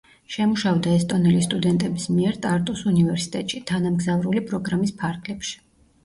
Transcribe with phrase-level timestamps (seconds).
[0.35, 5.55] შემუშავდა ესტონელი სტუდენტების მიერ ტარტუს უნივერსიტეტში, თანამგზავრული პროგრამის ფარგლებში.